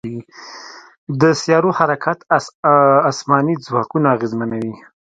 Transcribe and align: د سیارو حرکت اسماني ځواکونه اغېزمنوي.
د 1.21 1.23
سیارو 1.41 1.69
حرکت 1.79 2.19
اسماني 3.09 3.55
ځواکونه 3.67 4.07
اغېزمنوي. 4.15 4.75